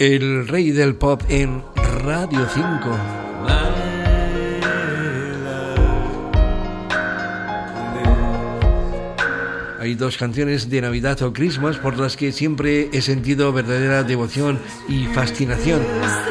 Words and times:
el 0.00 0.48
rey 0.48 0.70
del 0.70 0.94
pop 0.94 1.20
en 1.28 1.62
Radio 2.02 2.48
5. 2.48 3.29
Hay 9.80 9.94
dos 9.94 10.18
canciones 10.18 10.68
de 10.68 10.82
Navidad 10.82 11.22
o 11.22 11.32
Christmas 11.32 11.78
por 11.78 11.96
las 11.98 12.14
que 12.18 12.32
siempre 12.32 12.90
he 12.92 13.00
sentido 13.00 13.50
verdadera 13.50 14.02
devoción 14.02 14.58
y 14.90 15.06
fascinación. 15.06 15.80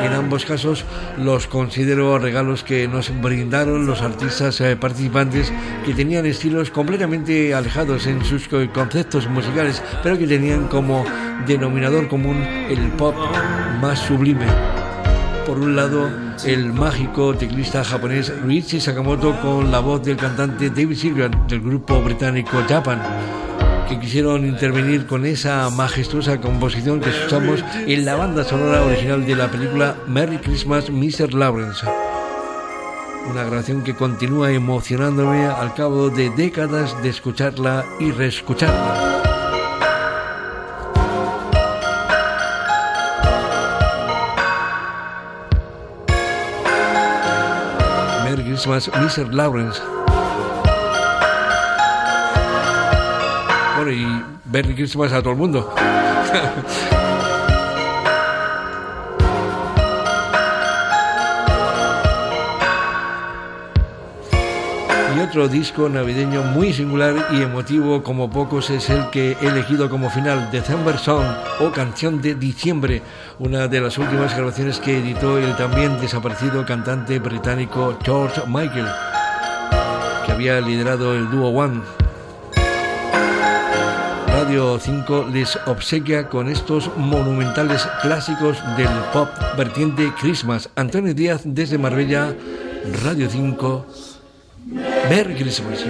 En 0.00 0.12
ambos 0.12 0.44
casos 0.44 0.84
los 1.18 1.48
considero 1.48 2.20
regalos 2.20 2.62
que 2.62 2.86
nos 2.86 3.10
brindaron 3.20 3.84
los 3.84 4.00
artistas 4.00 4.60
eh, 4.60 4.76
participantes 4.76 5.52
que 5.84 5.92
tenían 5.92 6.24
estilos 6.24 6.70
completamente 6.70 7.52
alejados 7.52 8.06
en 8.06 8.24
sus 8.24 8.46
conceptos 8.46 9.28
musicales, 9.28 9.82
pero 10.04 10.16
que 10.16 10.28
tenían 10.28 10.68
como 10.68 11.04
denominador 11.44 12.06
común 12.06 12.36
el 12.36 12.92
pop 12.92 13.16
más 13.80 13.98
sublime. 13.98 14.81
Por 15.46 15.58
un 15.58 15.74
lado, 15.74 16.08
el 16.44 16.72
mágico 16.72 17.34
teclista 17.34 17.82
japonés 17.82 18.32
Ryuichi 18.42 18.80
Sakamoto 18.80 19.38
con 19.40 19.72
la 19.72 19.80
voz 19.80 20.02
del 20.02 20.16
cantante 20.16 20.70
David 20.70 20.96
Sylvian 20.96 21.46
del 21.48 21.60
grupo 21.60 22.00
británico 22.00 22.62
Japan, 22.68 23.02
que 23.88 23.98
quisieron 23.98 24.46
intervenir 24.46 25.06
con 25.06 25.26
esa 25.26 25.68
majestuosa 25.70 26.40
composición 26.40 27.00
que 27.00 27.10
escuchamos 27.10 27.64
en 27.74 28.04
la 28.04 28.14
banda 28.14 28.44
sonora 28.44 28.82
original 28.82 29.26
de 29.26 29.34
la 29.34 29.50
película 29.50 29.96
Merry 30.06 30.38
Christmas, 30.38 30.90
Mr. 30.90 31.34
Lawrence. 31.34 31.84
Una 33.28 33.42
grabación 33.42 33.82
que 33.82 33.94
continúa 33.94 34.52
emocionándome 34.52 35.46
al 35.46 35.74
cabo 35.74 36.08
de 36.08 36.30
décadas 36.30 37.00
de 37.02 37.08
escucharla 37.08 37.84
y 37.98 38.12
reescucharla. 38.12 39.01
Christmas, 48.62 48.88
Mr. 48.90 49.34
Lawrence. 49.34 49.80
Bueno, 53.74 53.90
y 53.90 54.24
Merry 54.44 54.76
Christmas 54.76 55.12
a 55.12 55.20
todo 55.20 55.32
el 55.32 55.38
mundo. 55.38 55.74
Y 65.14 65.20
otro 65.20 65.46
disco 65.46 65.90
navideño 65.90 66.42
muy 66.42 66.72
singular 66.72 67.28
y 67.32 67.42
emotivo 67.42 68.02
como 68.02 68.30
pocos 68.30 68.70
es 68.70 68.88
el 68.88 69.10
que 69.10 69.36
he 69.42 69.46
elegido 69.46 69.90
como 69.90 70.08
final, 70.08 70.50
December 70.50 70.96
Song 70.96 71.26
o 71.60 71.70
Canción 71.70 72.22
de 72.22 72.34
Diciembre, 72.34 73.02
una 73.38 73.68
de 73.68 73.80
las 73.80 73.98
últimas 73.98 74.34
grabaciones 74.34 74.78
que 74.78 74.98
editó 74.98 75.36
el 75.36 75.54
también 75.56 76.00
desaparecido 76.00 76.64
cantante 76.64 77.18
británico 77.18 77.98
George 78.02 78.40
Michael, 78.46 78.86
que 80.24 80.32
había 80.32 80.60
liderado 80.62 81.14
el 81.14 81.30
dúo 81.30 81.50
One. 81.50 81.82
Radio 84.28 84.78
5 84.78 85.28
les 85.30 85.58
obsequia 85.66 86.28
con 86.28 86.48
estos 86.48 86.90
monumentales 86.96 87.86
clásicos 88.00 88.62
del 88.78 88.88
pop 89.12 89.28
vertiente 89.58 90.10
Christmas. 90.18 90.70
Antonio 90.74 91.12
Díaz 91.12 91.42
desde 91.44 91.76
Marbella, 91.76 92.34
Radio 93.04 93.28
5. 93.28 93.86
Merry 94.64 95.34
Christmas. 95.34 95.82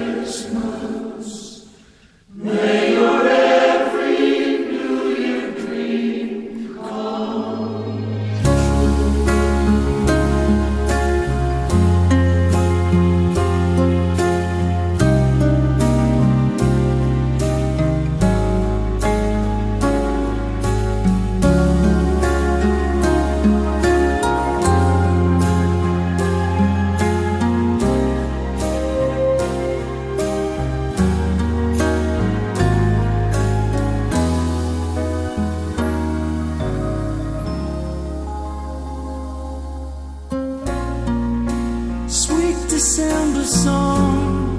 December 42.85 43.45
song, 43.45 44.59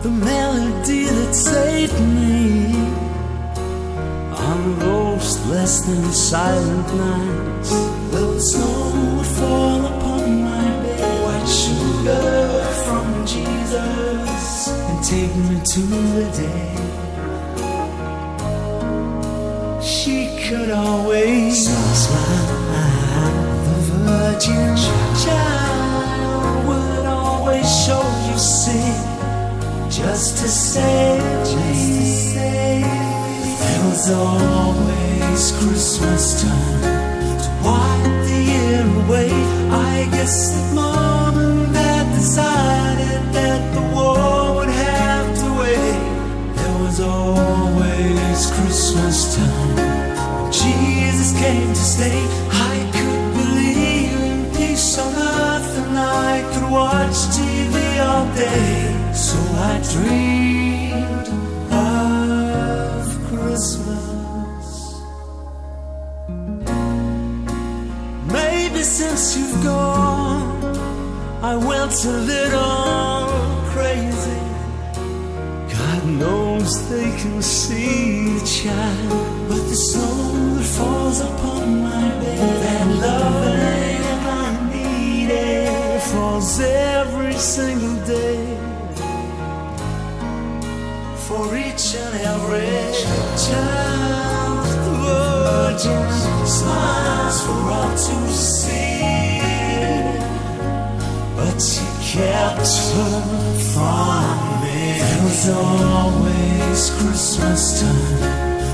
the 0.00 0.08
melody 0.08 1.06
that 1.06 1.34
saved 1.34 2.00
me 2.00 2.72
on 4.48 4.78
those 4.78 5.44
less 5.48 5.84
than 5.84 6.04
silent 6.12 6.88
nights. 6.94 7.70
The 8.12 8.38
snow 8.38 9.16
would 9.16 9.26
fall 9.26 9.80
upon 9.86 10.42
my 10.44 10.66
bed, 10.82 11.02
white 11.24 11.48
sugar 11.48 12.62
from 12.86 13.06
Jesus, 13.26 14.68
and 14.68 14.98
take 15.02 15.34
me 15.34 15.56
to 15.74 15.82
the 16.14 16.26
day. 16.44 16.76
She 19.82 20.16
could 20.44 20.70
always 20.70 21.66
smile, 21.66 22.21
Was 34.02 34.10
always 34.10 35.52
Christmas 35.62 36.42
time 36.42 36.80
to 37.38 37.50
wipe 37.62 38.26
the 38.26 38.38
year 38.50 38.84
away. 39.04 39.30
I 39.70 40.08
guess 40.10 40.50
that 40.50 40.74
mom 40.74 41.38
and 41.38 41.72
dad 41.72 42.12
decided 42.12 43.32
that 43.32 43.62
the 43.72 43.80
war 43.94 44.56
would 44.56 44.70
have 44.70 45.28
to 45.42 45.48
wait. 45.60 46.02
There 46.56 46.78
was 46.82 46.98
always 46.98 48.50
Christmas 48.56 49.36
time 49.36 49.76
when 49.76 50.50
Jesus 50.50 51.30
came 51.38 51.68
to 51.68 51.84
stay. 51.94 52.26
I 52.50 52.74
could 52.94 53.34
believe 53.38 54.18
in 54.20 54.50
peace 54.56 54.98
on 54.98 55.14
earth 55.14 55.78
and 55.78 55.96
I 55.96 56.42
could 56.52 56.68
watch 56.72 57.18
TV 57.38 57.74
all 58.02 58.26
day. 58.34 59.14
So 59.14 59.38
I 59.70 59.78
dreamed 59.94 61.28
of 61.70 63.06
Christmas. 63.28 63.81
Since 69.22 69.36
you've 69.38 69.62
gone, 69.62 70.64
I 71.42 71.54
went 71.54 72.04
a 72.04 72.16
little 72.32 73.28
crazy. 73.72 74.42
God 75.76 76.06
knows 76.06 76.88
they 76.90 77.10
can 77.20 77.40
see 77.40 78.38
the 78.38 78.44
child, 78.44 79.48
but 79.48 79.62
the 79.70 79.76
snow 79.76 80.56
that 80.56 80.64
falls 80.76 81.20
upon 81.20 81.82
my 81.82 82.08
bed, 82.20 82.62
that 82.64 82.86
loving 83.04 84.02
I 84.26 84.70
need 84.74 85.30
it, 85.30 86.02
falls 86.02 86.60
every 86.60 87.34
single 87.34 88.04
day 88.04 88.42
for 91.26 91.56
each 91.56 91.94
and 91.94 92.14
every 92.32 92.74
child. 93.46 94.66
The 94.86 94.94
Virgin 95.06 96.10
smiles 96.46 97.38
for 97.46 97.62
all 97.76 97.90
to 97.90 98.32
see, 98.32 98.61
kept 102.12 102.68
her 102.92 103.54
from 103.72 104.60
me. 104.60 105.00
There 105.00 105.22
was 105.24 105.48
always 105.48 106.90
Christmas 107.00 107.80
time 107.80 108.18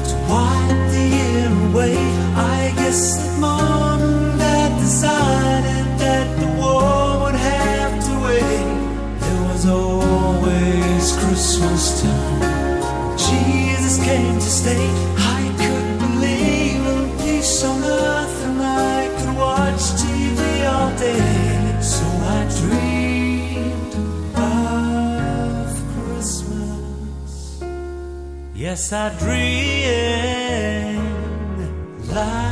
to 0.09 0.15
wipe 0.29 0.91
the 0.91 1.05
year 1.17 1.71
away. 1.71 1.99
I 2.35 2.73
guess 2.75 3.17
that 3.19 3.39
mom 3.39 4.01
dad 4.39 4.77
decided 4.81 5.87
that 6.03 6.27
the 6.41 6.49
war 6.59 7.27
would 7.27 7.37
have 7.37 7.95
to 8.07 8.13
wait. 8.27 9.21
There 9.23 9.43
was 9.53 9.67
always 9.67 11.05
Christmas 11.23 12.03
time. 12.03 13.17
Jesus 13.17 14.05
came 14.05 14.35
to 14.35 14.51
stay. 14.63 15.28
Yes, 28.69 28.93
I 28.93 29.09
dreamed 29.19 29.39
like 32.13 32.48